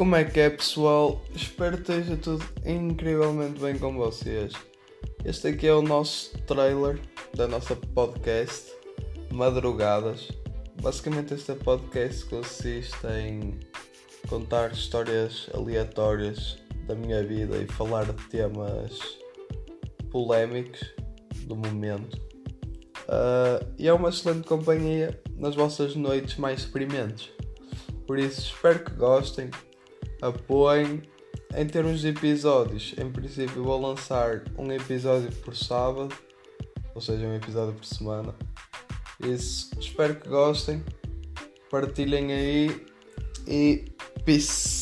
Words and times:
Como 0.00 0.16
é 0.16 0.24
que 0.24 0.40
é, 0.40 0.48
pessoal? 0.48 1.20
Espero 1.34 1.76
que 1.76 1.92
esteja 1.92 2.16
tudo 2.16 2.42
incrivelmente 2.64 3.60
bem 3.60 3.78
com 3.78 3.92
vocês. 3.92 4.54
Este 5.26 5.48
aqui 5.48 5.66
é 5.66 5.74
o 5.74 5.82
nosso 5.82 6.38
trailer 6.46 6.98
da 7.36 7.46
nossa 7.46 7.76
podcast 7.76 8.72
Madrugadas. 9.30 10.28
Basicamente, 10.80 11.34
este 11.34 11.52
podcast 11.52 12.24
consiste 12.24 13.06
em 13.08 13.60
contar 14.26 14.72
histórias 14.72 15.50
aleatórias 15.52 16.56
da 16.86 16.94
minha 16.94 17.22
vida 17.22 17.58
e 17.58 17.66
falar 17.66 18.06
de 18.06 18.26
temas 18.28 18.98
polémicos 20.10 20.80
do 21.42 21.54
momento. 21.54 22.16
Uh, 23.06 23.70
e 23.76 23.86
é 23.86 23.92
uma 23.92 24.08
excelente 24.08 24.48
companhia 24.48 25.20
nas 25.36 25.54
vossas 25.54 25.94
noites 25.94 26.38
mais 26.38 26.60
experimentos. 26.60 27.30
Por 28.06 28.18
isso, 28.18 28.40
espero 28.54 28.82
que 28.82 28.92
gostem, 28.92 29.50
apoiem. 30.20 31.02
Em 31.56 31.66
termos 31.66 32.00
de 32.00 32.08
episódios, 32.08 32.94
em 32.96 33.10
princípio, 33.10 33.64
vou 33.64 33.80
lançar 33.80 34.42
um 34.56 34.70
episódio 34.70 35.32
por 35.38 35.56
sábado, 35.56 36.14
ou 36.94 37.00
seja, 37.00 37.26
um 37.26 37.34
episódio 37.34 37.74
por 37.74 37.84
semana. 37.84 38.34
Isso, 39.20 39.70
espero 39.80 40.14
que 40.14 40.28
gostem, 40.28 40.82
partilhem 41.68 42.32
aí 42.32 42.86
e 43.48 43.84
peace. 44.24 44.79